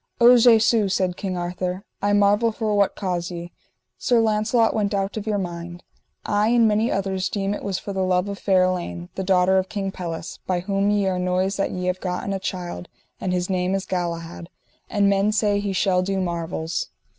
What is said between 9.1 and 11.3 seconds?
the daughter of King Pelles, by whom ye are